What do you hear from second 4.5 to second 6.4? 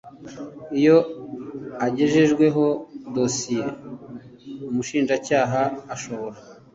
umushinjacyaha ashobora